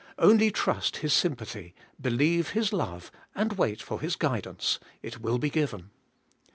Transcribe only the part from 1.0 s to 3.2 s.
His sympathy, believe His love,